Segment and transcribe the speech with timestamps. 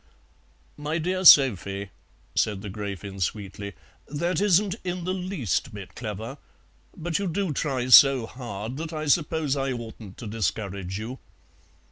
[0.77, 1.91] "My dear Sophie,"
[2.33, 3.73] said the Gräfin sweetly,
[4.07, 6.39] "that isn't in the least bit clever;
[6.97, 11.19] but you do try so hard that I suppose I oughtn't to discourage you.